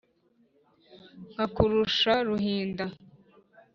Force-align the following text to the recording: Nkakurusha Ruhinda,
Nkakurusha 1.31 2.13
Ruhinda, 2.27 2.85